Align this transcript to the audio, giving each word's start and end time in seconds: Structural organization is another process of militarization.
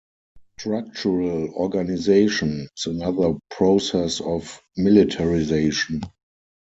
Structural 0.57 1.49
organization 1.53 2.67
is 2.75 2.87
another 2.87 3.35
process 3.51 4.19
of 4.19 4.59
militarization. 4.75 6.01